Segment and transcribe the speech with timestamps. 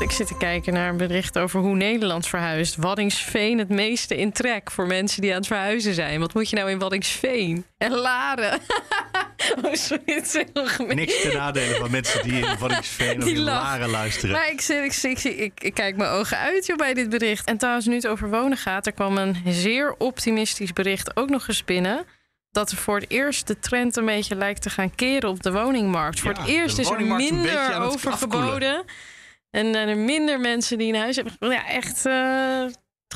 [0.00, 2.76] Ik zit te kijken naar een bericht over hoe Nederland verhuist.
[2.76, 6.20] Waddingsveen het meeste in trek voor mensen die aan het verhuizen zijn.
[6.20, 7.64] Wat moet je nou in Waddingsveen?
[7.78, 8.60] En Laren.
[9.64, 10.96] oh, sorry, het is heel gemeen.
[10.96, 13.38] Niks te nadelen van mensen die in Waddingsveen of in.
[13.38, 14.30] Laren luisteren.
[14.30, 17.46] Maar ik, zit, ik, ik, ik, ik, kijk mijn ogen uit joh, bij dit bericht.
[17.46, 21.48] En trouwens, nu het over wonen gaat, er kwam een zeer optimistisch bericht ook nog
[21.48, 22.04] eens binnen.
[22.50, 25.52] Dat er voor het eerst de trend een beetje lijkt te gaan keren op de
[25.52, 26.20] woningmarkt.
[26.20, 28.84] voor het eerst is er minder het
[29.50, 31.34] En er zijn minder mensen die een huis hebben.
[31.50, 32.64] Ja, echt eh,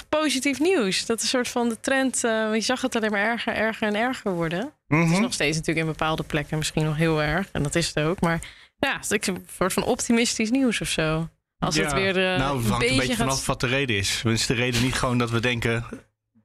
[0.08, 1.06] positief nieuws.
[1.06, 2.24] Dat is een soort van de trend.
[2.24, 4.58] eh, je zag het alleen maar erger, erger en erger worden.
[4.58, 5.20] Het is Mhm.
[5.20, 7.48] nog steeds natuurlijk in bepaalde plekken misschien nog heel erg.
[7.52, 8.20] En dat is het ook.
[8.20, 8.40] Maar
[8.78, 11.28] ja, het is een soort van optimistisch nieuws of zo.
[11.58, 13.26] Als het weer eh, nou, het een hangt beetje, een beetje gaat...
[13.26, 14.22] vanaf wat de reden is.
[14.24, 15.84] Is de reden niet gewoon dat we denken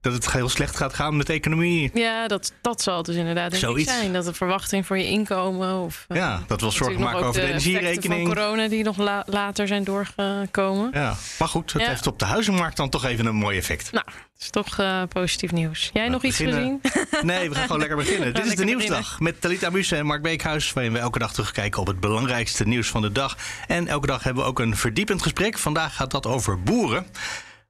[0.02, 1.92] dat het heel slecht gaat gaan met de economie?
[1.94, 3.92] Ja, dat, dat zal dus inderdaad denk ik Zoiets.
[3.94, 4.14] zijn.
[4.14, 5.76] Dat de verwachting voor je inkomen...
[5.76, 8.26] Of, eh, Ja, dat wil zorgen maken over de effecten energierekening.
[8.28, 10.90] van corona die nog la- later zijn doorgekomen.
[10.94, 11.88] Ja, maar goed, het Ja.
[11.88, 13.92] heeft op de huizenmarkt dan toch even een mooi effect.
[13.92, 15.90] Nou, het is toch eh, positief nieuws.
[15.94, 16.82] Jij We nog iets gezien?
[17.22, 18.34] Nee, we gaan gewoon lekker beginnen.
[18.34, 20.74] Dit is de Nieuwsdag met Talita Muse en Mark Beekhuis...
[20.74, 23.38] waarin we elke dag terugkijken op het belangrijkste nieuws van de dag.
[23.68, 25.58] En elke dag hebben we ook een verdiepend gesprek.
[25.58, 27.06] Vandaag gaat dat over boeren.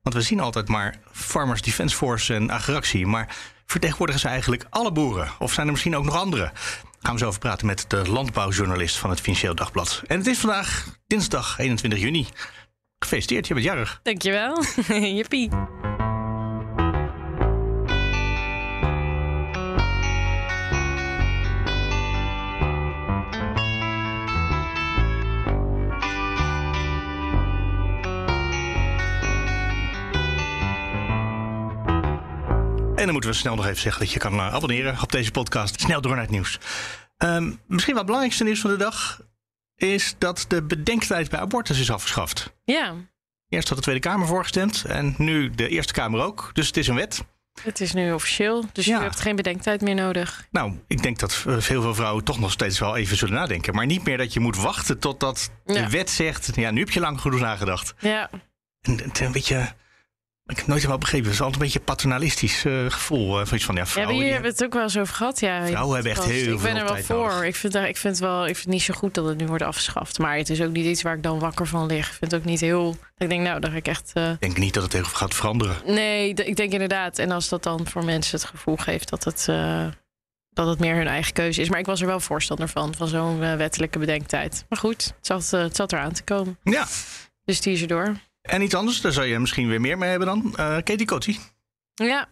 [0.02, 3.08] Want we zien altijd maar Farmers Defence Force en Agractie.
[3.08, 5.30] Maar vertegenwoordigen ze eigenlijk alle boeren?
[5.40, 6.52] Of zijn er misschien ook nog andere?
[7.00, 10.02] Gaan we zo over praten met de landbouwjournalist van het Financieel Dagblad.
[10.08, 12.28] En het is vandaag dinsdag 21 juni.
[13.00, 14.00] Gefeliciteerd, je bent jarig.
[14.04, 14.64] Dankjewel.
[15.18, 15.50] Jippie.
[33.00, 35.32] En dan moeten we snel nog even zeggen dat je kan eh, abonneren op deze
[35.32, 35.82] podcast.
[35.82, 36.60] Snel door naar het nieuws.
[37.18, 39.22] Ehm, misschien wel het belangrijkste nieuws van de dag
[39.76, 42.54] is dat de bedenktijd bij abortus is afgeschaft.
[42.64, 42.94] Ja,
[43.50, 46.50] Eerst had de Tweede Kamer voorgestemd en nu de Eerste Kamer ook.
[46.54, 47.24] Dus het is een wet.
[47.64, 48.66] het is nu officieel.
[48.74, 48.98] Dus Ja.
[48.98, 50.48] je hebt geen bedenktijd meer nodig.
[50.52, 53.76] Nou, ik denk dat eh, heel veel vrouwen toch nog steeds wel even zullen nadenken.
[53.76, 56.56] Maar niet meer dat je moet wachten totdat de wet zegt...
[56.56, 57.94] ja, nu heb je lang genoeg nagedacht.
[58.00, 58.30] Ja,
[58.82, 59.74] En het is een beetje...
[60.50, 61.26] Ik heb het nooit helemaal begrepen.
[61.26, 63.40] Het is altijd een beetje een paternalistisch eh, gevoel.
[63.40, 64.16] eh, van iets van, ja, vrouwen...
[64.16, 65.40] hier hebben we het ook wel eens over gehad.
[65.40, 67.28] Ja, Vrouwen hebben echt heel Ik ben veel er wel voor.
[67.28, 67.44] nodig.
[67.44, 69.46] Ik vind, daar- ik, vind wel, ik vind het niet zo goed dat het nu
[69.48, 70.20] wordt afgeschaft.
[70.20, 72.08] Maar het is ook niet iets waar ik dan wakker van lig.
[72.08, 72.98] Ik vind het ook niet heel...
[73.18, 74.12] Ik denk, nou, ga ik echt...
[74.14, 75.76] eh, Ik denk niet dat het heel veel gaat veranderen.
[75.86, 77.20] Nee, ik denk inderdaad.
[77.20, 79.46] En als dat dan voor mensen het gevoel geeft dat het,
[80.50, 81.70] dat het meer hun eigen keuze is.
[81.70, 84.66] Maar ik was er wel voorstander van, van zo'n wettelijke bedenktijd.
[84.70, 86.58] Maar goed, het zat, het zat eraan te komen.
[86.64, 86.88] Ja.
[87.46, 88.14] Dus die is er door.
[88.50, 90.54] En iets anders, daar zou je misschien weer meer mee hebben dan.
[90.56, 91.38] Eh Katie Coty.
[91.94, 92.28] Ja,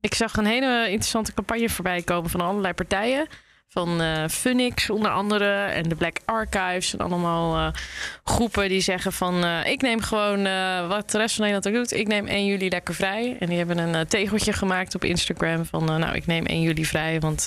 [0.00, 3.26] ik zag een hele interessante campagne voorbij komen van allerlei partijen.
[3.68, 6.92] Van eh Funix onder andere en de Black Archives.
[6.92, 7.80] En allemaal eh,
[8.24, 9.44] groepen die zeggen van...
[9.64, 10.42] ik neem gewoon
[10.88, 11.98] wat de rest van Nederland ook doet.
[11.98, 13.36] Ik neem 1 juli lekker vrij.
[13.38, 15.84] En die hebben een tegeltje gemaakt op Instagram van...
[15.84, 17.46] nou, ik neem 1 juli vrij, want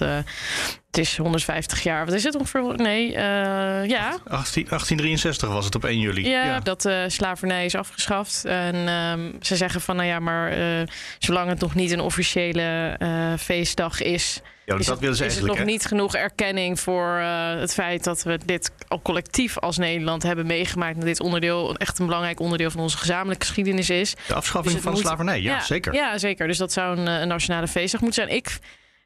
[0.96, 2.06] het is 150 jaar.
[2.06, 2.74] Wat is het ongeveer?
[2.76, 4.18] Nee, eh, ja.
[4.28, 6.30] 18, 1863 was het op 1 juli.
[6.30, 8.46] Ja, dat eh, slavernij is afgeschaft.
[8.46, 10.88] En ehm, ze zeggen van, nou ja, maar eh,
[11.20, 12.98] zolang het nog niet een officiële
[13.40, 15.64] feestdag is, Ja, is, dat het, willen ze is het nog hè?
[15.64, 17.18] niet genoeg erkenning voor
[17.60, 20.96] het feit dat we dit al collectief als Nederland hebben meegemaakt.
[20.96, 24.16] Dat dit onderdeel echt een belangrijk onderdeel van onze gezamenlijke geschiedenis is.
[24.28, 25.94] De afschaffing Dus van moet- slavernij, ja, zeker.
[25.94, 26.48] Ja, zeker.
[26.48, 28.36] Dus dat zou een, een nationale feestdag moeten zijn.
[28.38, 28.60] Ik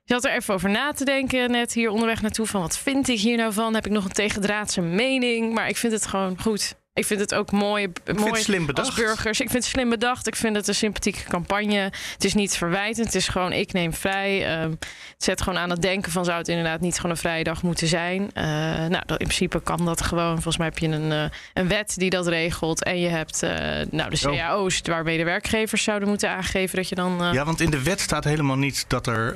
[0.10, 2.46] zat er even over na te denken, net hier onderweg naartoe.
[2.46, 3.74] Van wat vind ik hier nou van?
[3.74, 5.54] Heb ik nog een tegendraadse mening?
[5.54, 6.76] Maar ik vind het gewoon goed.
[6.94, 9.40] Ik vind het ook mooi, mooi het slim als burgers.
[9.40, 10.28] Ik vind het slim bedacht.
[10.28, 11.92] Ik vind het een sympathieke campagne.
[12.14, 13.06] Het is niet verwijtend.
[13.06, 14.46] Het is gewoon ik neem vrij.
[14.46, 17.44] Ehm, het zet gewoon aan het denken van zou het inderdaad niet gewoon een vrije
[17.44, 18.30] dag moeten zijn.
[18.34, 20.34] Eh, nou, dat, in principe kan dat gewoon.
[20.34, 22.84] Volgens mij heb je een, eh, een wet die dat regelt.
[22.84, 23.50] En je hebt eh,
[23.90, 27.30] nou, de cao's waarmee de werkgevers zouden moeten aangeven dat je dan...
[27.32, 29.34] Ja, want in de wet staat helemaal niet dat, er,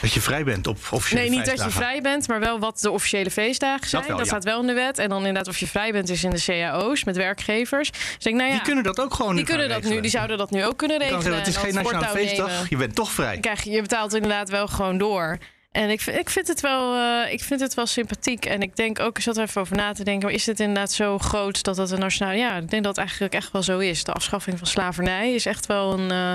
[0.00, 2.80] dat je vrij bent op officiële Nee, niet dat je vrij bent, maar wel wat
[2.80, 4.02] de officiële feestdagen zijn.
[4.02, 4.24] Dat, wel, ja.
[4.24, 4.98] staat wel in de wet.
[4.98, 7.90] En dan inderdaad of je vrij bent is in de cao's met werkgevers.
[7.90, 10.10] Dus denk, nou ja, Die kunnen dat ook gewoon die, nu kunnen dat nu, die
[10.10, 11.22] zouden dat nu ook kunnen regelen.
[11.22, 12.66] zeggen, het is en geen nationale voortouw feestdag, nemen.
[12.70, 13.38] je bent toch vrij.
[13.38, 15.38] Krijg je, betaalt inderdaad wel gewoon door.
[15.72, 18.44] En ik, vind- ik, vind het wel, eh, ik vind het wel sympathiek.
[18.46, 20.24] En ik denk ook, ik zat er even over na te denken...
[20.26, 22.36] maar is het inderdaad zo groot dat dat een nationale...
[22.38, 24.04] Ja, ik denk dat het eigenlijk echt wel zo is.
[24.04, 26.34] De afschaffing van slavernij is echt wel een, eh,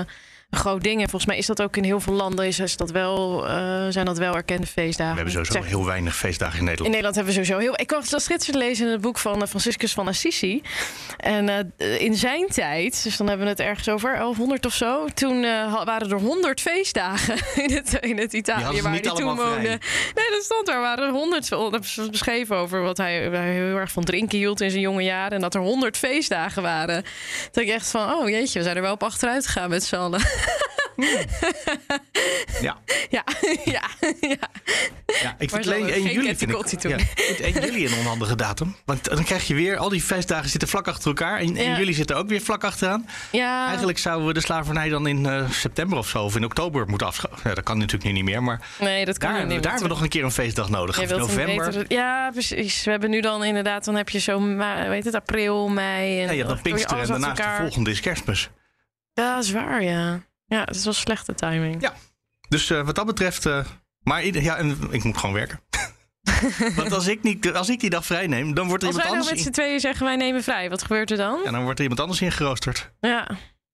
[0.50, 0.96] een groot ding.
[1.02, 3.86] En volgens mij is dat ook in heel veel landen is, is dat wel, eh,
[3.88, 5.14] zijn dat wel erkende feestdagen.
[5.14, 6.88] We hebben sowieso Zeg- heel weinig feestdagen in in Nederland.
[6.94, 7.80] Nederland hebben we sowieso heel.
[7.80, 10.62] Ik was dat schitterend lezen in het boek van eh, Franciscus van Assisi.
[11.16, 15.06] En eh, in zijn tijd, dus dan hebben we het ergens over 1100 of zo.
[15.14, 15.40] Toen
[15.84, 19.48] waren er 100 feestdagen in het, in het Italië waar hij toen vrij.
[19.48, 19.68] woonde.
[20.14, 20.74] Nee, dat stond er.
[20.74, 21.48] Er waren 100.
[21.48, 25.02] Dat is beschreven over wat hij, hij heel erg van drinken hield in zijn jonge
[25.02, 25.32] jaren.
[25.32, 27.04] En dat er 100 feestdagen waren.
[27.52, 29.96] Dat ik echt van, oh jeetje, we zijn er wel op achteruit gegaan met z'n
[29.96, 30.20] allen.
[32.60, 32.76] Ja.
[33.16, 33.24] ja,
[33.64, 33.82] ja,
[34.20, 34.36] ja.
[35.22, 36.98] Ja, ik vind ze 1 hadden 1 geen juli vind ik, ja, toen.
[36.98, 38.76] ik vind 1 juli een onhandige datum.
[38.84, 41.38] Want dan krijg je weer, al die feestdagen zitten vlak achter elkaar.
[41.38, 41.78] En 1 Ja.
[41.78, 43.08] juli zit er ook weer vlak achteraan.
[43.32, 43.66] ja.
[43.66, 47.06] Eigenlijk zouden we de slavernij dan in eh, september of zo, of in oktober moeten
[47.06, 47.48] afschaffen.
[47.48, 49.62] Ja, dat kan natuurlijk nu niet meer, maar Nee, dat kan daar, niet.
[49.62, 50.98] daar hebben we nog een keer een feestdag nodig.
[51.00, 51.64] Of november.
[51.64, 52.84] betere- ja, precies.
[52.84, 54.56] We hebben nu dan inderdaad, dan heb je zo,
[54.88, 56.18] weet het, april, mei.
[56.20, 58.50] En Ja, je hebt dan Pinksteren en daarnaast de volgende is kerstmis.
[59.12, 60.20] Ja, dat is waar, ja.
[60.48, 61.80] Ja, het is wel slechte timing.
[61.82, 61.94] Ja.
[62.48, 63.46] Dus eh, wat dat betreft.
[63.46, 63.64] eh,
[64.02, 65.60] maar ieder- ja, en ik moet gewoon werken.
[66.76, 69.06] Want als ik, niet, als ik die dag vrij neem, dan wordt er Als wij
[69.06, 71.40] iemand nou anders met z'n tweeën zeggen wij nemen vrij, wat gebeurt er dan?
[71.44, 72.90] ja, dan wordt er iemand anders ingeroosterd.
[73.00, 73.28] Ja,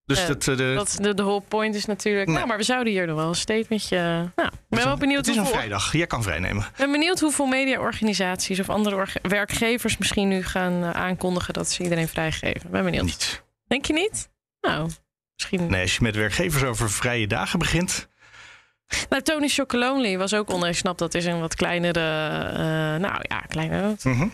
[0.04, 2.26] Dus dat, eh, de, dat, de, de whole point is natuurlijk...
[2.26, 2.34] Nee.
[2.36, 3.96] Nou, maar we zouden hier nog wel een statementje...
[4.36, 5.92] Nou, ik ben wel benieuwd Het is een vrijdag.
[5.92, 6.62] Jij kan vrij nemen.
[6.62, 12.08] Ik ben benieuwd hoeveel mediaorganisaties of andere werkgevers misschien nu gaan aankondigen dat ze iedereen
[12.08, 12.70] vrijgeven.
[12.70, 13.04] Ben benieuwd.
[13.04, 13.42] Niet.
[13.66, 14.30] Denk je niet?
[14.60, 14.90] Nou,
[15.36, 15.66] misschien.
[15.70, 18.08] Nee, als je met werkgevers over vrije dagen begint.
[19.08, 20.68] Nou, Tony Chocolonely was ook onder.
[20.68, 22.00] Ik snap dat is een wat kleinere,
[22.48, 24.28] eh, nou ja, kleinere, mhm.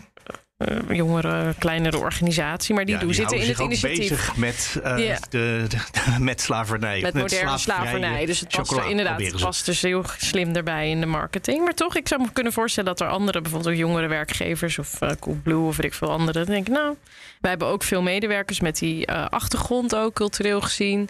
[0.65, 2.75] Eh, jongere, kleinere organisatie.
[2.75, 3.97] Maar die, Ja, doen, zitten in het initiatief.
[4.09, 5.17] bezig met, eh, Ja.
[5.29, 5.79] de, de-
[6.19, 7.01] met slavernij.
[7.01, 8.25] Met moderne slavernij.
[8.25, 11.63] Dus het past er inderdaad het past dus heel slim erbij in de marketing.
[11.63, 15.01] Maar toch, ik zou me kunnen voorstellen dat er andere, bijvoorbeeld ook jongere werkgevers of
[15.01, 16.39] eh Coolblue of weet ik veel andere.
[16.45, 16.95] Dan denk ik, nou,
[17.41, 21.09] wij hebben ook veel medewerkers met die eh, achtergrond ook, cultureel gezien.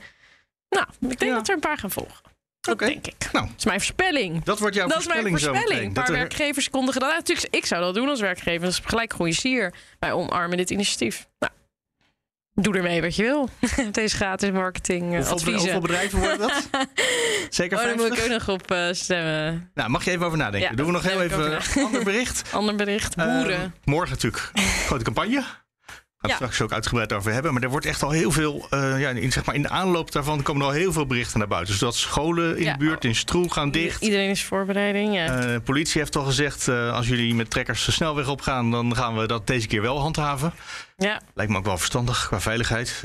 [0.70, 1.38] Nou, ik denk Ja.
[1.38, 2.30] dat er een paar gaan volgen.
[2.62, 2.86] Dat Oké.
[2.86, 3.32] denk ik.
[3.32, 4.44] Nou, Dat is mijn voorspelling.
[4.44, 5.88] dat wordt jouw Dat is mijn voorspelling voorspelling.
[5.88, 7.10] Een Dat paar er- werkgevers kondigen dat.
[7.10, 7.20] uit.
[7.28, 8.62] Natuurlijk, ik zou dat doen als werkgever.
[8.62, 9.74] Dat is gelijk goede sier.
[10.00, 11.28] Wij omarmen dit initiatief.
[11.40, 11.52] Nou,
[12.54, 13.50] doe ermee wat je wil.
[13.92, 15.60] Deze gratis marketing eh, hoeveel, adviezen.
[15.62, 16.70] hoeveel bedrijven worden dat?
[17.50, 18.26] Zeker Oh, daar moet 50?
[18.26, 19.72] ik ook nog op eh, stemmen.
[19.74, 20.70] Nou, mag je even over nadenken.
[20.70, 22.54] Ja, Doen we nog heel even ander bericht.
[22.54, 23.16] Ander bericht.
[23.16, 23.60] Boeren.
[23.60, 24.52] Ehm, morgen natuurlijk
[24.86, 25.44] grote campagne.
[26.22, 26.44] Gaan we Ja.
[26.52, 27.54] straks ook uitgebreid over hebben.
[27.54, 30.12] Maar er wordt echt al heel veel, eh, ja, in, zeg maar in de aanloop
[30.12, 31.72] daarvan komen er al heel veel berichten naar buiten.
[31.72, 32.72] Dus dat scholen in Ja.
[32.72, 34.02] de buurt in Stroe gaan dicht.
[34.02, 35.14] Iedereen is voorbereiding.
[35.14, 35.26] Ja.
[35.40, 39.18] Eh, politie heeft al gezegd, eh, als jullie met trekkers de snelweg opgaan, dan gaan
[39.18, 40.54] we dat deze keer wel handhaven.
[40.98, 41.22] ja.
[41.34, 43.04] Lijkt me ook wel verstandig qua veiligheid.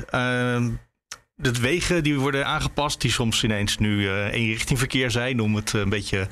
[1.39, 5.81] De wegen die worden aangepast, die soms ineens nu eh eenrichtingverkeer zijn, om het eh,
[5.81, 6.29] een beetje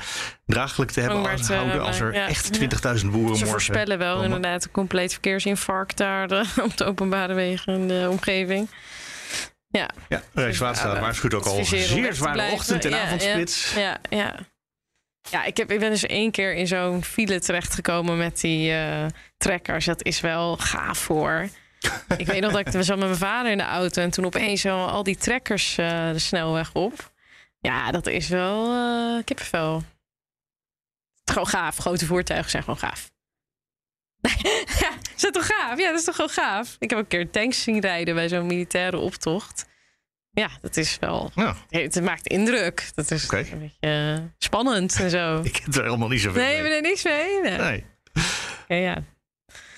[0.46, 1.80] draaglijk te hebben.
[1.82, 2.28] Als er ja.
[2.28, 4.24] echt 20.000 boeren Ze morgen voorspellen wel komen.
[4.34, 8.68] inderdaad een compleet verkeersinfarct daar de- op de openbare wegen in de omgeving.
[9.68, 13.74] Ja, Ja, Rijkswaterstaat Ja, waarschuwt ook al zeer zware ochtend- en Ja, avondspits.
[13.74, 14.34] Ja, ja.
[15.30, 19.06] Ja, ik, heb, ik ben dus één keer in zo'n file terechtgekomen met die eh,
[19.36, 19.84] trekkers.
[19.84, 21.48] Dat is wel gaaf hoor.
[22.16, 24.60] Ik weet nog dat ik was met mijn vader in de auto en toen opeens
[24.60, 27.12] zo al die trekkers eh, de snelweg op.
[27.58, 29.82] Ja, dat is wel eh kippenvel.
[31.24, 31.76] Gewoon gaaf.
[31.76, 33.10] Grote voertuigen zijn gewoon gaaf.
[34.80, 35.78] ja, is dat toch gaaf?
[35.78, 36.76] Ja, dat is toch gewoon gaaf?
[36.78, 39.66] Ik heb een keer tanks zien rijden bij zo'n militaire optocht.
[40.30, 42.90] Ja, dat is wel Ja, het maakt indruk.
[42.94, 45.40] Dat is een beetje eh, spannend en zo.
[45.44, 46.62] ik heb er helemaal niet zoveel Nee, mee.
[46.70, 47.40] we er niks mee.
[47.42, 47.84] Nee.
[48.68, 48.82] Nee.
[48.82, 49.02] Ja.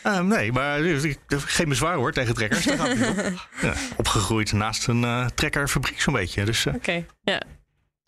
[0.07, 2.65] Ehm, nee, maar ik- geen bezwaar hoor tegen trekkers.
[2.65, 3.39] Daar gaat om.
[3.69, 6.45] ja, opgegroeid naast een eh, trekkerfabriek zo'n beetje.
[6.45, 7.43] Dus eh, Oké, ja.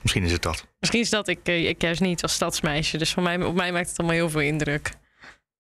[0.03, 0.67] misschien is het dat.
[0.79, 2.99] Misschien is dat ik, eh, ik juist niet als stadsmeisje.
[2.99, 4.91] Dus voor mij, op mij maakt het allemaal heel veel indruk.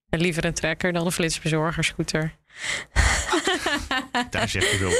[0.08, 2.34] En liever een trekker dan een flitsbezorger scooter.
[4.30, 4.92] Daar zeg je wel.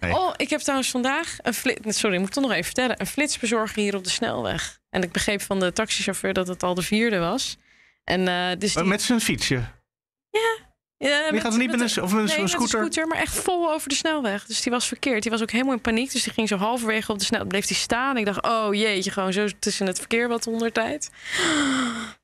[0.00, 0.12] Nee.
[0.18, 1.98] Oh, ik heb trouwens vandaag een flits...
[1.98, 3.00] Sorry, ik moet het toch nog even vertellen.
[3.00, 4.78] Een flitsbezorger hier op de snelweg.
[4.90, 7.56] En ik begreep van de taxichauffeur dat het al de vierde was.
[8.04, 9.62] En eh dus die, Maar Met zijn fietsje.
[10.96, 12.78] Ja, Die gaat er niet met een, of met Nee, een met scooter.
[12.78, 14.44] een scooter, maar echt vol over de snelweg.
[14.44, 15.22] Dus die was verkeerd.
[15.22, 16.12] Die was ook helemaal in paniek.
[16.12, 17.48] Dus die ging zo halverwege op de snelweg.
[17.48, 18.16] Bleef die staan.
[18.16, 21.10] Ik dacht, oh jeetje, gewoon zo tussen het verkeer wat onder tijd.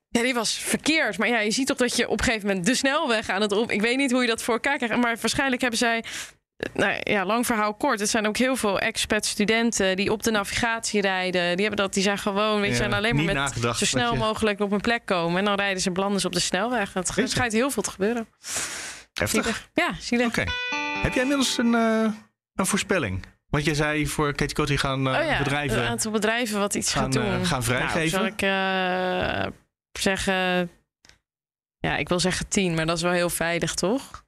[0.07, 1.17] Ja, die was verkeerd.
[1.17, 3.51] Maar ja, je ziet toch dat je op een gegeven moment de snelweg aan het
[3.51, 3.71] op.
[3.71, 4.95] Ik weet niet hoe je dat voor elkaar krijgt.
[4.95, 6.03] Maar waarschijnlijk hebben zij.
[6.73, 7.99] Nou ja, lang verhaal kort.
[7.99, 11.55] Het zijn ook heel veel expat-studenten die op de navigatie rijden.
[11.55, 14.17] Die hebben dat, die zijn gewoon, weet Ja, zijn alleen maar met zo snel je-
[14.19, 15.39] mogelijk op een plek komen.
[15.39, 16.93] En dan rijden ze belanden ze op de snelweg.
[16.93, 18.27] Het schijnt heel veel te gebeuren.
[19.13, 19.43] Heftig.
[19.43, 19.69] Zielig.
[19.73, 20.27] Ja, zielig.
[20.27, 20.43] Oké.
[21.01, 22.11] Heb jij inmiddels een, eh,
[22.55, 23.25] een voorspelling?
[23.49, 25.79] Want je zei voor Katie Coty gaan eh, oh ja, bedrijven...
[25.79, 27.25] een aantal bedrijven wat iets gaan, gaat doen.
[27.41, 27.99] eh, gaan vrijgeven.
[27.99, 28.39] Nou, zal ik
[29.99, 30.69] zeggen...
[31.79, 34.20] Ja, ik wil zeggen tien, maar dat is wel heel veilig, toch?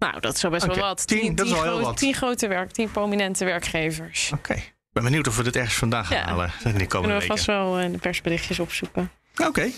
[0.00, 1.06] Nou, dat is wel best wel wat.
[1.06, 1.96] tien, dat is wel heel wat.
[1.96, 4.30] Tien grote werk, tien prominente werkgevers.
[4.34, 4.54] Oké.
[4.54, 6.24] Ik ben benieuwd of we dit ergens vandaan gaan Ja.
[6.24, 7.28] halen in de komende Kunnen we weken.
[7.36, 9.10] vast wel eh, de persberichtjes opzoeken.
[9.46, 9.70] Oké.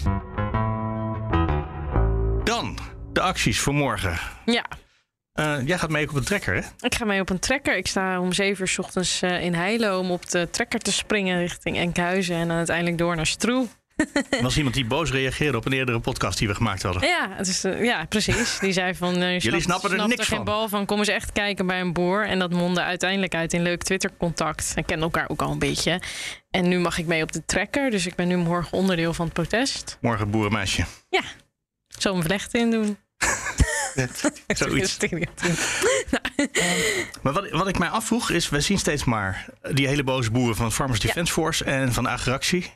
[2.45, 2.79] Dan
[3.13, 4.19] de acties voor morgen.
[4.45, 4.65] Ja,
[5.33, 6.61] Eh, jij gaat mee op een trekker, hè?
[6.81, 7.77] ik ga mee op een trekker.
[7.77, 10.93] Ik sta om 7 uur 's ochtends eh, in Heilo om op de trekker te
[10.93, 13.67] springen richting Enkhuizen en dan uiteindelijk door naar Stroe.
[14.31, 17.03] Er was iemand die boos reageerde op een eerdere podcast die we gemaakt hadden.
[17.09, 18.59] Ja, het is, eh, ja precies.
[18.59, 19.15] Die zei van...
[19.23, 20.45] eh, snapt- snappen er snapt niks geen van.
[20.47, 20.87] bal van.
[20.87, 22.27] Kom eens echt kijken bij een boer.
[22.27, 24.73] En dat mondde uiteindelijk uit in leuk Twitter-contact.
[24.75, 26.01] We kennen elkaar ook al een beetje.
[26.51, 27.91] En nu mag ik mee op de trekker.
[27.91, 29.99] Dus ik ben nu morgen onderdeel van het protest.
[30.01, 30.85] Morgen boerenmeisje.
[31.09, 31.23] Ja,
[31.99, 32.97] zo mijn vlechten in doen.
[34.47, 34.97] Zoiets.
[37.23, 40.57] Maar wat, wat ik mij afvroeg is, we zien steeds maar die hele boze boeren
[40.57, 42.71] van Farmers Defence Force en van de agractie.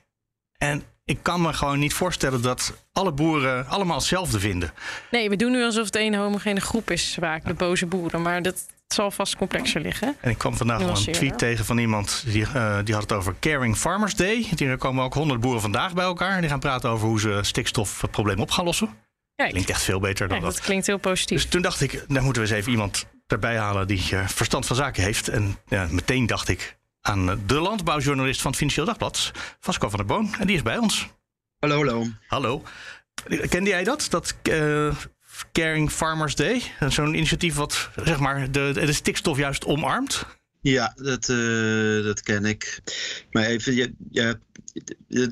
[0.59, 4.73] En ik kan me gewoon niet voorstellen dat alle boeren allemaal hetzelfde vinden.
[5.11, 8.23] Nee, we doen nu alsof het een homogene groep is, vaak de boze boeren.
[8.23, 10.17] Maar dat zal vast complexer liggen.
[10.21, 13.13] En ik kwam vandaag nog een tweet tegen van iemand die, eh, die had het
[13.13, 14.47] over Caring Farmers Day.
[14.57, 16.35] Hier komen ook 100 boeren vandaag bij elkaar.
[16.35, 18.89] En die gaan praten over hoe ze stikstofprobleem op gaan lossen.
[19.37, 20.55] Kijk, Klinkt echt veel beter dan kijk, dat.
[20.55, 21.43] dat klinkt heel positief.
[21.43, 24.67] Dus toen dacht ik, daar moeten we eens even iemand erbij halen die eh, verstand
[24.67, 25.29] van zaken heeft.
[25.29, 26.76] En ja, meteen dacht ik
[27.07, 30.35] aan de landbouwjournalist van het Financieel Dagblad, Vasco van der Boon.
[30.39, 31.09] En die is bij ons.
[31.59, 32.07] Hallo, hallo.
[32.27, 32.63] Hallo.
[33.49, 34.07] Kende jij dat?
[34.11, 34.97] Dat eh,
[35.53, 36.63] Caring Farmers Day?
[36.89, 40.27] Zo'n initiatief wat zeg maar, de, de stikstof juist omarmt?
[40.61, 42.81] Ja, dat, eh, dat ken ik.
[43.31, 44.39] Maar even, je, je,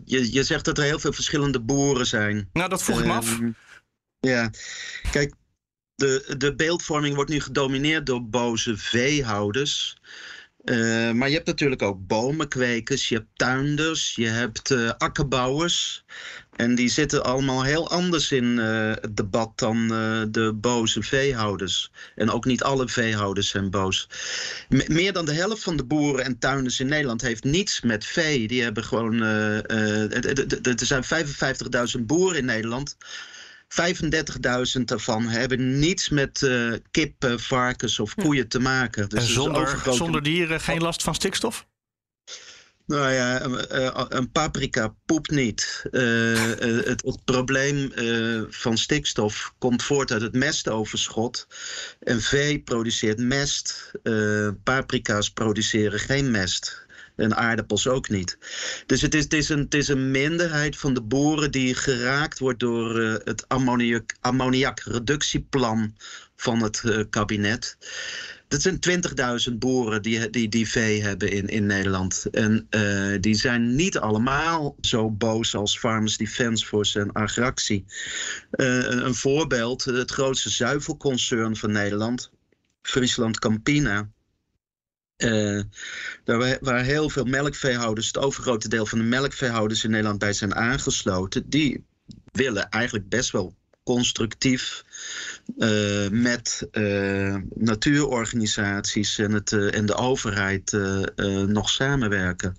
[0.04, 2.48] je, je zegt dat er heel veel verschillende boeren zijn.
[2.52, 3.32] Nou, dat vroeg ik me af.
[3.32, 3.50] Ehm,
[4.20, 4.50] Ja,
[5.10, 5.34] kijk,
[5.94, 9.96] de, de beeldvorming wordt nu gedomineerd door boze veehouders.
[10.64, 16.04] Eh, maar je hebt natuurlijk ook bomenkwekers, je hebt tuinders, je hebt eh, akkerbouwers.
[16.56, 19.88] En die zitten allemaal heel anders in eh, het debat dan
[20.30, 21.90] de boze veehouders.
[22.14, 24.08] En ook niet alle veehouders zijn boos.
[24.68, 28.04] Me- meer dan de helft van de boeren en tuinders in Nederland heeft niets met
[28.04, 28.48] vee.
[28.48, 29.20] Die hebben gewoon.
[29.20, 31.04] er zijn
[31.98, 32.96] 55.000 boeren in Nederland.
[34.76, 39.08] 35.000 daarvan hebben niets met eh, kippen, varkens of koeien te maken.
[39.08, 41.66] Dus en zonder, overgrote- zonder dieren geen last van stikstof?
[42.86, 45.84] nou ja, een, eh, een paprika poept niet.
[45.90, 51.46] Eh, eh, het, het probleem eh, van stikstof komt voort uit het mestoverschot.
[52.00, 53.90] En vee produceert mest.
[54.02, 56.83] Eh, paprika's produceren geen mest.
[57.16, 58.38] En aardappels ook niet.
[58.86, 62.38] Dus het is, het, is een, het is een minderheid van de boeren die geraakt
[62.38, 65.94] wordt door eh, het ammoniak, ammoniakreductieplan
[66.36, 67.76] van het eh, kabinet.
[68.48, 68.78] Dat zijn
[69.50, 72.26] 20.000 boeren die, die, die vee hebben in, in Nederland.
[72.30, 77.84] En eh, die zijn niet allemaal zo boos als Farmers Defence Force en Agractie.
[78.50, 82.30] Een, een voorbeeld, het grootste zuivelconcern van Nederland,
[82.82, 84.08] Friesland Campina.
[85.24, 85.60] Eh,
[86.24, 90.54] daar waar heel veel melkveehouders, het overgrote deel van de melkveehouders in Nederland bij zijn
[90.54, 91.84] aangesloten, die
[92.32, 94.84] willen eigenlijk best wel constructief
[95.58, 100.72] eh, met eh, natuurorganisaties en, het, en de overheid
[101.46, 102.56] nog samenwerken.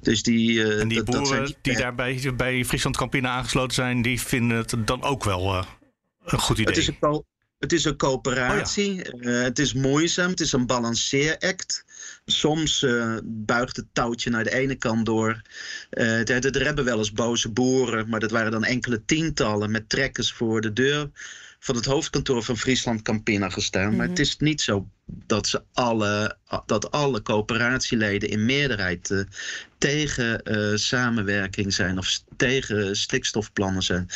[0.00, 1.94] Dus die, En die dat- dat zijn boeren die daar
[2.36, 5.54] bij, Friesland Campina aangesloten zijn, die vinden het dan ook wel
[6.24, 6.74] een goed idee.
[6.74, 7.24] Het is een,
[7.58, 9.00] het is een coöperatie.
[9.20, 10.30] Het is moeizaam.
[10.30, 11.83] Het is een balanceeract.
[12.26, 15.42] Soms eh, buigt het touwtje naar de ene kant door.
[15.90, 19.88] Eh, er, er- hebben wel eens boze boeren, maar dat waren dan enkele tientallen met
[19.88, 21.10] trekkers voor de deur
[21.58, 23.96] van het hoofdkantoor van Friesland Campina gestaan.
[23.96, 29.20] Maar het is niet zo dat, ze alle, dat alle coöperatieleden in meerderheid eh,
[29.78, 30.40] tegen
[30.78, 34.08] samenwerking zijn of tegen stikstofplannen zijn.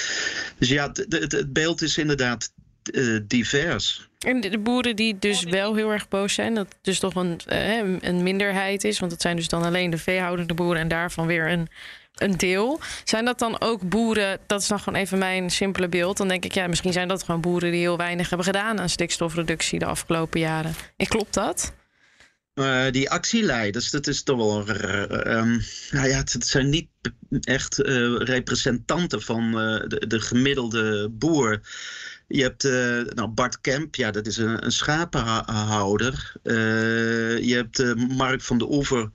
[0.58, 2.52] Dus ja, het beeld is inderdaad
[2.90, 4.08] eh, divers.
[4.18, 7.76] En de boeren die dus wel heel erg boos zijn, dat dus toch een, eh,
[8.00, 11.50] een minderheid is, want het zijn dus dan alleen de veehoudende boeren en daarvan weer
[11.50, 11.68] een,
[12.14, 12.80] een deel.
[13.04, 16.44] Zijn dat dan ook boeren, dat is dan gewoon even mijn simpele beeld, dan denk
[16.44, 19.86] ik, ja, misschien zijn dat gewoon boeren die heel weinig hebben gedaan aan stikstofreductie de
[19.86, 20.74] afgelopen jaren.
[20.96, 21.72] En klopt dat?
[22.58, 24.66] Eh, die actieleiders, dat is toch wel.
[24.66, 26.88] eh, ehm, nou ja, het, het zijn niet
[27.40, 27.76] echt
[28.18, 31.60] representanten van de, de gemiddelde boer.
[32.28, 36.32] Je hebt eh, nou Bart Kemp, ja, dat is een, een schapenhouder.
[36.42, 39.10] Eh, je hebt eh, Mark van de Oever,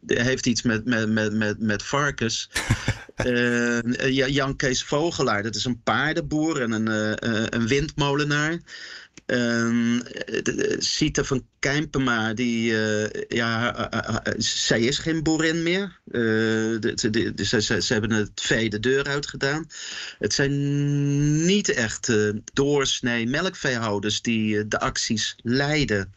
[0.00, 2.48] die heeft iets met, met, met, met, met varkens.
[4.08, 6.88] Ja, Jan Kees Vogelaar, dat is een paardenboer en een,
[7.54, 8.58] een windmolenaar.
[9.28, 15.62] Ehm de- de- Sita van Kijmpema, die, eh, ja, eh, eh, zij is geen boerin
[15.62, 16.00] meer.
[16.94, 19.66] Ze, hebben het vee de deur uitgedaan.
[20.18, 22.12] Het zijn niet echt
[22.52, 26.12] doorsnee melkveehouders die de acties leiden.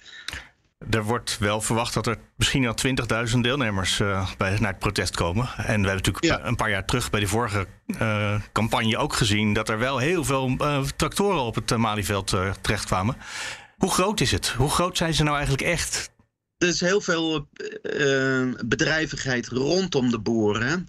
[0.90, 2.76] Er wordt wel verwacht dat er misschien al
[3.28, 5.50] 20.000 deelnemers uh, bij, naar het protest komen.
[5.58, 9.54] En we hebben natuurlijk een paar jaar terug bij de vorige uh, campagne ook gezien
[9.54, 13.18] dat er wel heel veel uh, tractoren op het Malieveld terechtkwamen.
[13.78, 14.48] Hoe groot is het?
[14.48, 16.10] Hoe groot zijn ze nou eigenlijk echt?
[16.58, 17.48] Er is heel veel
[18.66, 20.86] bedrijvigheid rondom de boeren.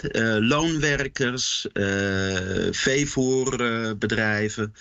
[0.48, 1.66] Loonwerkers,
[2.70, 4.74] veevoerbedrijven,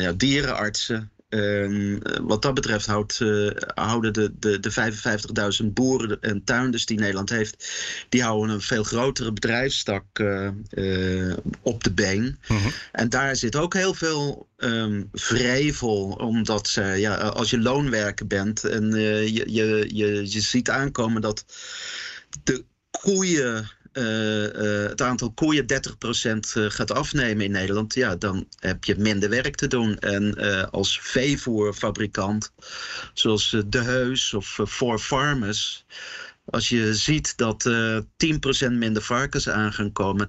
[0.00, 1.10] ja, dierenartsen.
[1.28, 4.72] Um, wat dat betreft houdt, uh, houden de, de, de
[5.62, 7.68] 55.000 boeren en tuinders die Nederland heeft,
[8.08, 12.38] die houden een veel grotere bedrijfstak uh, uh, op de been.
[12.40, 12.56] -huh.
[12.58, 12.68] Mhm.
[12.92, 18.64] En daar zit ook heel veel um, vrevel, omdat ze, ja, als je loonwerker bent
[18.64, 21.44] en je, je, je, je ziet aankomen dat
[22.44, 23.70] de koeien
[24.88, 29.54] het aantal koeien 30% uh, gaat afnemen in Nederland, ja, dan heb je minder werk
[29.56, 29.98] te doen.
[29.98, 30.34] En
[30.70, 32.52] als veevoerfabrikant,
[33.12, 35.84] zoals De Heus of Four Farmers,
[36.50, 40.28] als je ziet dat 10% minder varkens aan gaan komen,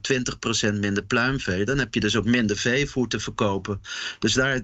[0.71, 3.81] 20% minder pluimvee, dan heb je dus ook minder veevoer te verkopen.
[4.19, 4.61] Dus daar,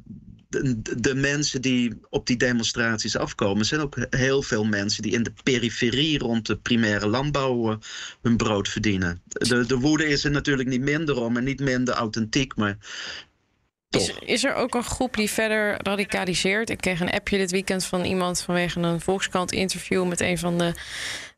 [0.97, 5.33] de, mensen die op die demonstraties afkomen, zijn ook heel veel mensen die in de
[5.43, 7.77] periferie rond de primaire landbouw uh,
[8.21, 9.21] hun brood verdienen.
[9.25, 12.77] De, de woede is er natuurlijk niet minder om en niet minder authentiek, maar
[13.95, 16.69] is, is, er ook een groep die verder radicaliseert?
[16.69, 20.57] Ik kreeg een appje dit weekend van iemand vanwege een Volkskrant interview met een van
[20.57, 20.73] de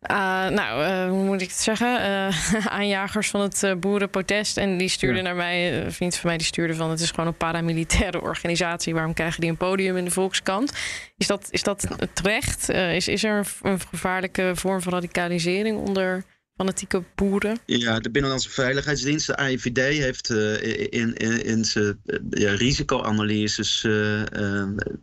[0.02, 2.00] uh, nou, uh, hoe moet ik het zeggen?
[2.00, 4.58] Uh, aanjagers van het boerenprotest.
[4.58, 7.28] En die stuurde naar mij, een vriend van mij, die stuurde van: het is gewoon
[7.28, 8.94] een paramilitaire organisatie.
[8.94, 10.74] Waarom krijgen die een podium in de Volkskant?
[11.18, 12.70] Is dat, is dat terecht?
[12.70, 16.24] is, is er een gevaarlijke vorm van radicalisering onder
[16.58, 17.58] fanatieke boeren?
[17.66, 23.80] Ja, de Binnenlandse Veiligheidsdienst, de AIVD, heeft in, in, in zijn ja, risicoanalyses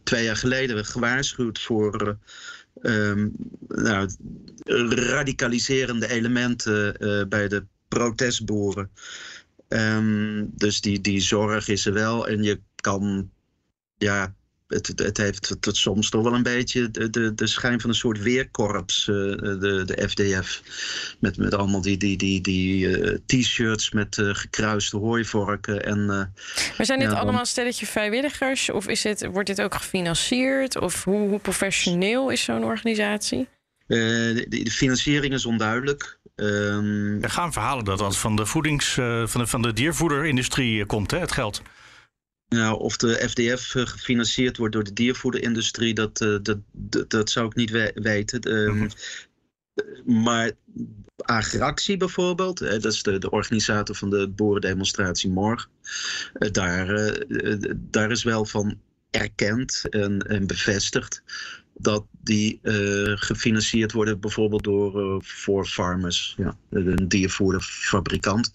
[0.03, 2.19] twee jaar geleden gewaarschuwd voor
[2.83, 3.33] um,
[3.69, 4.09] nou,
[4.89, 6.97] radicaliserende elementen
[7.29, 8.91] bij de protestboeren.
[9.69, 12.29] Um, dus die, die zorg is er wel.
[12.29, 13.31] En je kan
[13.99, 14.35] ja,
[14.67, 17.97] het, het heeft het, soms toch wel een beetje de, de, de schijn van een
[17.97, 20.63] soort weerkorps, uh, de, de FDF.
[21.21, 25.85] Met, met allemaal die, die, die, die uh, t-shirts met uh, gekruiste hooivorken.
[25.85, 28.71] En, maar zijn dit ja, allemaal stelletje vrijwilligers?
[28.71, 30.81] Of is dit, wordt dit ook gefinancierd?
[30.81, 33.49] Of hoe, hoe professioneel is zo'n organisatie?
[33.87, 36.19] De, de, financiering is onduidelijk.
[36.37, 38.93] Um, er gaan verhalen dat dat van de, voedings,
[39.25, 41.63] van de, van de diervoederindustrie komt, hè, het geld.
[42.55, 47.31] Nou, of de FDF eh, gefinancierd wordt door de diervoederindustrie, dat, uh, dat, dat, dat,
[47.31, 48.53] zou ik niet we weten.
[48.53, 50.23] Um, mm -hmm.
[50.23, 50.53] Maar
[51.17, 55.71] Agractie bijvoorbeeld, hè, dat is de, de organisator van de boerendemonstratie morgen.
[56.33, 57.19] Daar,
[57.77, 61.23] daar is wel van erkend en, en bevestigd
[61.75, 62.59] dat die
[63.15, 68.53] gefinancierd worden bijvoorbeeld door voor farmers, ja, een diervoederfabrikant.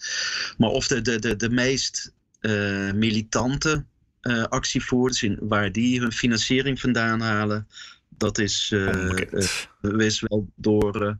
[0.57, 3.85] Maar of de, de, de, de meest uh, militante
[4.21, 7.67] uh, actievoerders, in, waar die hun financiering vandaan halen,
[8.09, 9.17] dat is, uh,
[9.97, 11.17] is wel door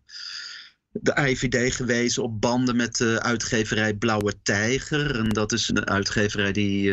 [0.92, 5.16] de IVD gewezen op banden met de uitgeverij Blauwe Tijger.
[5.16, 6.92] En dat is een uitgeverij die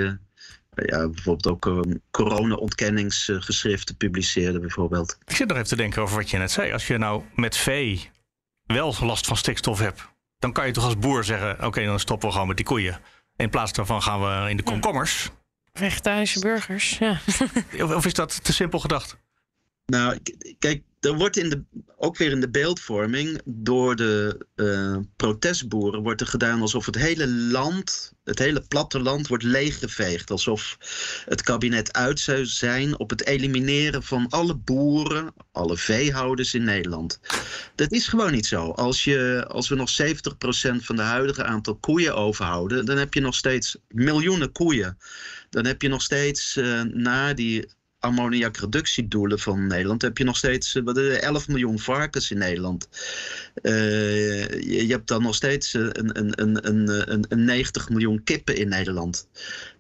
[0.74, 5.18] ja, bijvoorbeeld ook corona-ontkenningsgeschriften publiceerde, bijvoorbeeld.
[5.24, 6.72] Ik zit nog even te denken over wat je net zei.
[6.72, 8.10] Als je nou met vee
[8.66, 10.08] wel last van stikstof hebt,
[10.38, 13.00] dan kan je toch als boer zeggen: oké, dan stoppen we gewoon met die koeien.
[13.36, 15.30] In plaats daarvan gaan we in de komkommers.
[15.72, 17.20] Vegetarische burgers, ja.
[17.94, 19.16] of is dat te simpel gedacht?
[19.86, 20.18] Nou,
[20.58, 21.62] kijk, er wordt in de,
[21.96, 27.28] ook weer in de beeldvorming door de uh, protestboeren wordt er gedaan alsof het hele
[27.28, 30.30] land, het hele platteland wordt leeggeveegd.
[30.30, 30.78] Alsof
[31.24, 37.20] het kabinet uit zou zijn op het elimineren van alle boeren, alle veehouders in Nederland.
[37.74, 38.70] Dat is gewoon niet zo.
[38.70, 39.94] Als, je, als we nog 70%
[40.76, 44.98] van de huidige aantal koeien overhouden, dan heb je nog steeds miljoenen koeien.
[45.50, 47.68] Dan heb je nog steeds uh, na die
[48.06, 52.88] ammoniakreductiedoelen van Nederland heb je nog steeds 11 eh, miljoen varkens in Nederland.
[53.62, 53.72] Uh,
[54.48, 58.56] je, je, hebt dan nog steeds eh, een, een, een, een, een 90 miljoen kippen
[58.56, 59.28] in Nederland.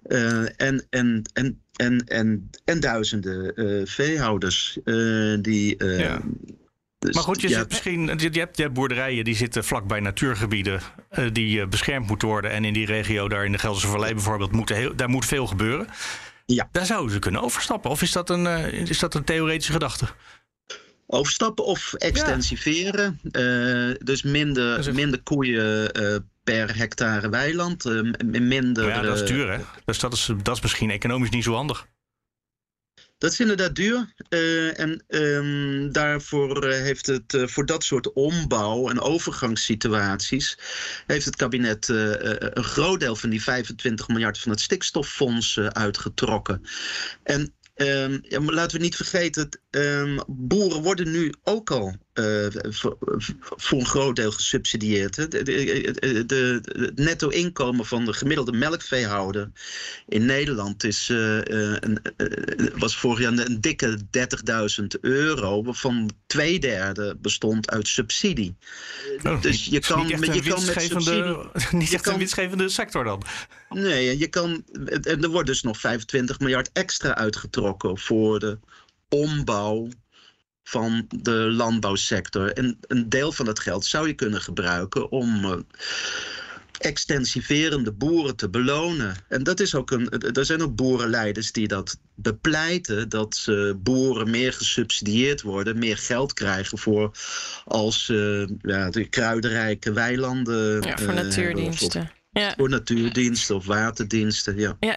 [0.08, 3.52] Uh, en, en, en, en, en, en duizenden
[3.88, 4.78] veehouders
[5.40, 5.84] die.
[5.84, 6.20] Ja.
[6.98, 10.00] Dus, maar goed, je, ja, zit misschien, je, hebt, je hebt boerderijen die zitten vlakbij
[10.00, 10.80] natuurgebieden
[11.32, 12.50] die beschermd moeten worden.
[12.50, 15.46] En in die regio, daar in de Gelderse Vallei bijvoorbeeld, moet heel, daar moet veel
[15.46, 15.86] gebeuren.
[16.46, 16.68] Ja.
[16.72, 17.90] Daar zouden ze kunnen overstappen.
[17.90, 20.06] Of is dat een, uh, is dat een theoretische gedachte?
[21.06, 23.20] Overstappen of extensiveren.
[23.22, 23.40] Ja.
[23.40, 27.84] Uh, dus minder, minder koeien uh, per hectare weiland.
[28.24, 29.58] minder, ja, dat is duur hè.
[29.84, 31.86] Dus dat is, dat is misschien economisch niet zo handig.
[33.18, 34.14] Dat is inderdaad duur.
[34.28, 40.58] Uh, en um, daarvoor heeft het uh, voor dat soort ombouw- en overgangssituaties
[41.06, 46.62] heeft het kabinet een groot deel van die 25 miljard van het stikstoffonds uitgetrokken.
[47.22, 47.54] En
[48.30, 52.96] maar laten we niet vergeten, um, boeren worden nu ook al uh, voor,
[53.38, 55.14] voor, een groot deel gesubsidieerd.
[55.14, 59.50] De, de, de, het netto inkomen van de gemiddelde melkveehouder
[60.08, 61.98] in Nederland is, uh, een,
[62.76, 63.98] was vorig jaar een dikke
[64.80, 68.56] 30.000 euro, waarvan twee derde bestond uit subsidie.
[69.22, 71.36] Oh, dus je kan, niet je kan met subsidie.
[71.70, 73.22] Niet echt kan, een winstgevende sector dan.
[73.70, 74.64] Nee, je kan,
[75.02, 78.58] en er wordt dus nog 25 miljard extra uitgetrokken voor de
[79.08, 79.88] ombouw
[80.68, 82.52] van de landbouwsector.
[82.52, 85.52] En een deel van dat geld zou je kunnen gebruiken om uh,
[86.78, 89.16] extensiverende boeren te belonen.
[89.28, 90.08] En dat is ook een.
[90.10, 96.32] Er zijn ook boerenleiders die dat bepleiten: dat uh, boeren meer gesubsidieerd worden, meer geld
[96.32, 97.10] krijgen voor
[97.64, 100.82] als uh, ja, de kruidenrijke weilanden.
[100.82, 102.10] Ja, voor natuurdiensten.
[102.40, 102.54] Ja.
[102.56, 104.76] Voor natuurdiensten of waterdiensten, ja.
[104.80, 104.96] ja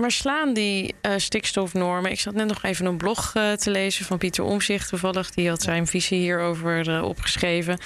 [0.00, 2.10] maar slaan die uh, stikstofnormen...
[2.10, 5.30] Ik zat net nog even een blog uh, te lezen van Pieter Omzicht toevallig.
[5.30, 7.78] Die had zijn visie hierover uh, opgeschreven.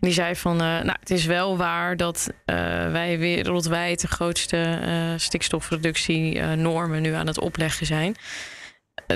[0.00, 4.00] Die zei van, nou, het is wel waar dat wij wereldwijd...
[4.00, 4.78] de grootste
[5.16, 8.16] stikstofreductienormen nu aan het opleggen zijn.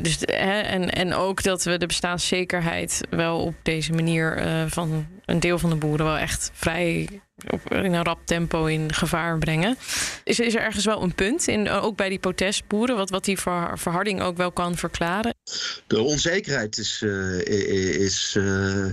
[0.02, 5.40] Dus, hè, en, en ook dat we de bestaanszekerheid wel op deze manier van een
[5.40, 9.76] deel van de boeren wel echt vrij op, in een rap tempo in gevaar brengen.
[10.24, 13.38] Is, is er ergens wel een punt, in, ook bij die protestboeren, wat, wat die
[13.74, 15.34] verharding ook wel kan verklaren?
[15.86, 17.40] De onzekerheid is, uh,
[18.00, 18.86] is uh,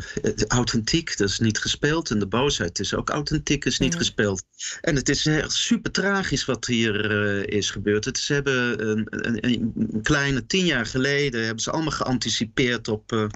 [0.48, 2.10] authentiek, dat is niet gespeeld.
[2.10, 4.00] En de boosheid is ook authentiek, is niet mm.
[4.00, 4.44] gespeeld.
[4.82, 8.06] En het is echt super tragisch wat hier uh, is gebeurd.
[8.06, 13.30] Het, ze hebben een, een, een, kleine tien jaar geleden hebben ze allemaal geanticipeerd op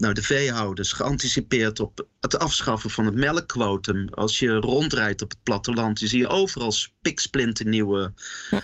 [0.00, 4.08] nou, de veehouders geanticipeerd op het afschaffen van het melkquotum.
[4.08, 8.12] Als je rondrijdt op het platteland, zie je overal spiksplinternieuwe
[8.50, 8.62] ja.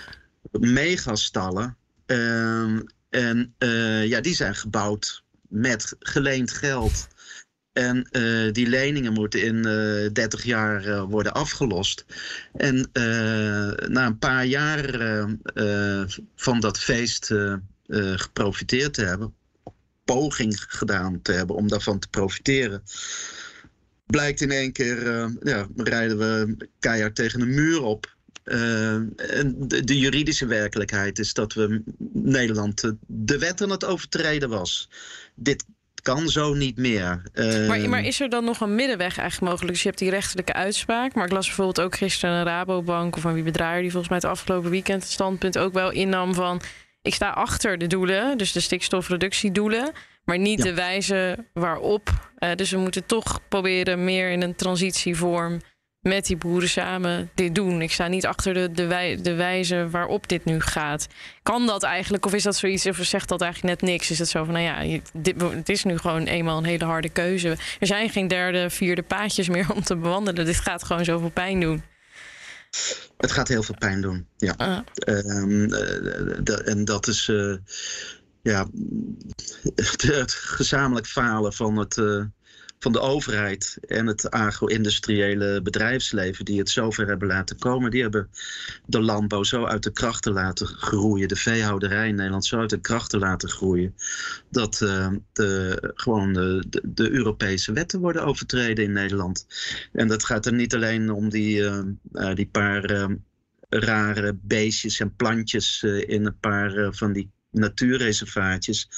[0.52, 1.76] megastallen.
[2.06, 7.06] Uh, en uh, ja, die zijn gebouwd met geleend geld.
[7.72, 12.04] En uh, die leningen moeten in uh, eh, 30 jaar worden afgelost.
[12.52, 12.90] En
[13.88, 14.98] na een paar jaar
[16.36, 17.34] van dat feest
[18.16, 19.34] geprofiteerd te hebben,
[20.06, 22.82] poging gedaan te hebben om daarvan te profiteren.
[24.06, 28.14] Blijkt in één keer, uh, ja, rijden we keihard tegen een muur op.
[28.44, 34.48] Uh, en de, de, juridische werkelijkheid is dat we Nederland de wet aan het overtreden
[34.48, 34.88] was.
[35.34, 35.64] Dit
[36.02, 37.22] kan zo niet meer.
[37.66, 39.72] Maar, maar, is er dan nog een middenweg eigenlijk mogelijk?
[39.72, 41.14] Dus je hebt die rechterlijke uitspraak.
[41.14, 44.20] Maar ik las bijvoorbeeld ook gisteren een Rabobank of een wie bedraaier die volgens mij
[44.20, 46.60] het afgelopen weekend het standpunt ook wel innam van
[47.06, 49.92] ik sta achter de doelen, dus de stikstofreductiedoelen,
[50.24, 52.10] maar niet de wijze waarop.
[52.38, 55.60] Uh, dus we moeten toch proberen meer in een transitievorm
[56.00, 57.82] met die boeren samen dit doen.
[57.82, 61.06] Ik sta niet achter de, de, wij, de wijze waarop dit nu gaat.
[61.42, 64.10] Kan dat eigenlijk, of is dat zoiets, of zegt dat eigenlijk net niks?
[64.10, 67.08] Is het zo van, nou ja, dit, het is nu gewoon eenmaal een hele harde
[67.08, 67.48] keuze.
[67.80, 70.44] Er zijn geen derde, vierde paadjes meer om te bewandelen.
[70.44, 71.82] Dit gaat gewoon zoveel pijn doen.
[73.16, 74.54] Het gaat heel veel pijn doen, ja.
[74.56, 74.78] Ah.
[75.06, 77.56] Um, de, en dat is uh,
[78.42, 78.66] ja,
[79.74, 82.24] het, gezamenlijk falen van het, uh,
[82.78, 87.90] van de overheid en het agro-industriële bedrijfsleven die het zover hebben laten komen.
[87.90, 88.30] Die hebben
[88.86, 92.80] de landbouw zo uit de krachten laten groeien, de veehouderij in Nederland zo uit de
[92.80, 93.94] krachten laten groeien,
[94.50, 99.46] dat uh, de, gewoon de, de, Europese wetten worden overtreden in Nederland.
[99.92, 103.08] En dat gaat er niet alleen om die, uh, die paar
[103.68, 108.88] rare beestjes en plantjes in een paar van die natuurreservaatjes.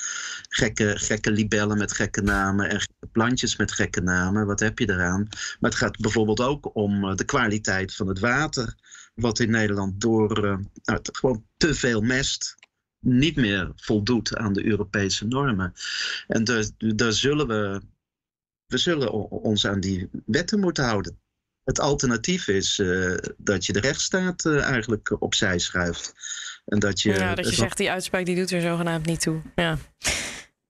[0.48, 4.46] Gekke, gekke libellen met gekke namen en gekke plantjes met gekke namen.
[4.46, 5.28] Wat heb je eraan?
[5.30, 8.74] Maar het gaat bijvoorbeeld ook om eh, de kwaliteit van het water.
[9.14, 12.56] Wat in Nederland door uh, nou, gewoon te veel mest
[13.00, 15.72] niet meer voldoet aan de Europese normen.
[16.26, 16.44] En
[16.78, 17.82] daar, zullen we,
[18.66, 21.18] we zullen ons aan die wetten moeten houden.
[21.64, 26.14] Het alternatief is uh, dat je de rechtsstaat eigenlijk opzij schuift.
[26.68, 29.40] En dat je, ja, dat je zegt, die uitspraak die doet er zogenaamd niet toe.
[29.54, 29.78] Ja.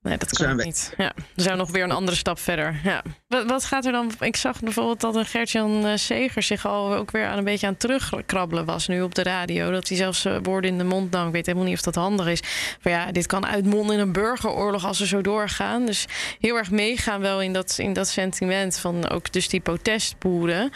[0.02, 0.94] Nee, dat kan niet.
[0.96, 2.80] Ja, we zijn nog weer een andere stap verder.
[2.84, 3.02] Ja.
[3.26, 4.10] Wat, wat gaat er dan?
[4.20, 7.66] Ik zag bijvoorbeeld dat een Gertjan uh, Seger zich al ook weer aan een beetje
[7.66, 9.70] aan terugkrabbelen was nu op de radio.
[9.70, 11.26] Dat hij zelfs uh, woorden in de mond nam.
[11.26, 12.42] Ik weet helemaal niet of dat handig is.
[12.82, 15.86] Maar ja, dit kan uitmonden in een burgeroorlog als we zo doorgaan.
[15.86, 16.06] Dus
[16.40, 20.72] heel erg meegaan wel in dat, in dat sentiment van ook dus die protestboeren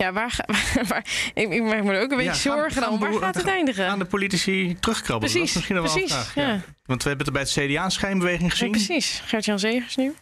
[0.00, 0.36] Ja, waar,
[0.88, 2.98] waar, ik, ik maak me er ook een beetje Ja, zorgen gaan om.
[2.98, 3.86] Waar gaat het eindigen?
[3.86, 5.34] Aan de politici terugkrabbelen.
[5.34, 6.34] dat is Precies, misschien wel een precies, vraag.
[6.34, 6.60] ja.
[6.86, 8.70] Want we hebben het er bij het CDA een schijnbeweging Ja, gezien.
[8.70, 9.22] precies.
[9.26, 10.14] Gert-Jan Zegers nu.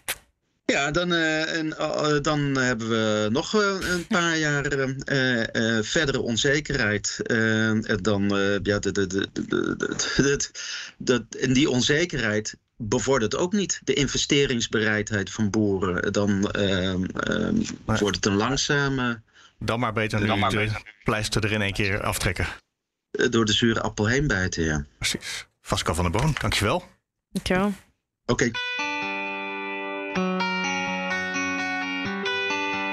[0.64, 5.84] Ja, dan, eh, en, eh, dan hebben we nog eh, een paar jaar eh, eh,
[5.84, 7.20] verdere onzekerheid.
[7.22, 9.42] Eh, en dan, eh, ja, de, de, de, de,
[9.76, 10.50] de, de-
[10.96, 16.12] de- en die onzekerheid bevordert ook niet de investeringsbereidheid van boeren.
[16.12, 16.40] Dan
[17.84, 19.20] wordt het een langzame,
[19.58, 20.82] Dan maar beter nu Dan maar de beter.
[21.04, 22.46] pleister er in één keer aftrekken.
[23.10, 24.84] eh, door de zure appel heen bijten, ja.
[24.98, 25.46] Precies.
[25.60, 26.84] Vasco van der Boon, dankjewel.
[27.30, 27.72] Dankjewel.
[28.26, 28.50] Oké.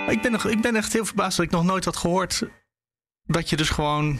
[0.07, 2.43] Ik ben, nog, ik ben echt heel verbaasd dat ik nog nooit had gehoord
[3.23, 4.19] dat je dus gewoon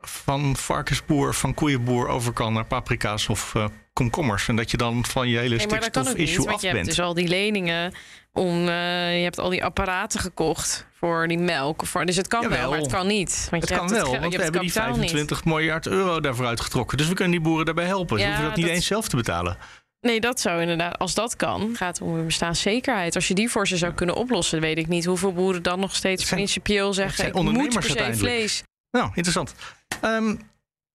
[0.00, 4.48] van varkensboer, van koeienboer over kan naar paprika's of eh, komkommers.
[4.48, 6.86] En dat je dan van je hele Nee, stikstof-issue af je hebt bent.
[6.88, 7.92] dus al die leningen
[8.32, 11.86] om, eh, je hebt al die apparaten gekocht voor die melk.
[11.86, 12.58] Voor, dus het kan Jawel.
[12.60, 13.46] wel, maar het kan niet.
[13.50, 15.10] Want Het je kan hebt wel, het, want we hebben die het kapitaal niet.
[15.10, 16.96] 25 miljard euro daarvoor uitgetrokken.
[16.98, 18.18] Dus we kunnen die boeren daarbij helpen.
[18.18, 19.56] Ze Ja, hoeven dat niet dat- eens zelf te betalen.
[20.00, 23.14] Nee, dat zou inderdaad, als dat kan, gaat om hun bestaanszekerheid.
[23.14, 25.94] Als je die voor ze zou kunnen oplossen, weet ik niet hoeveel boeren dan nog
[25.94, 28.62] steeds zijn- principieel zeggen: ik moet per se vlees.
[28.90, 29.54] Nou, interessant.
[30.00, 30.36] Ehm,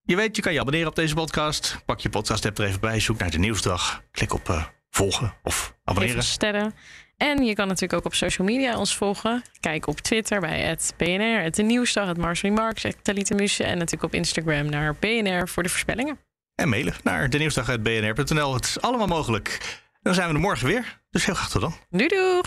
[0.02, 1.82] je weet, je kan je abonneren op deze podcast.
[1.86, 3.00] Pak je podcast-app er even bij.
[3.00, 4.04] Zoek naar de nieuwsdag.
[4.12, 6.24] Klik op eh, volgen of abonneren.
[6.24, 6.74] sterren.
[7.18, 9.44] En je kan natuurlijk ook op social media ons volgen.
[9.60, 13.64] Kijk op Twitter bij het BNR, het De Nieuwsdag, het Marcelie Marks, het Talita Muse.
[13.64, 16.20] En natuurlijk op Instagram naar BNR voor de voorspellingen.
[16.56, 18.54] En mailen naar de nieuwsdag.bnr.nl.
[18.54, 19.80] Het is allemaal mogelijk.
[20.02, 21.02] Dan zijn we er morgen weer.
[21.10, 21.76] Dus heel graag tot dan.
[21.90, 22.42] Doei doei!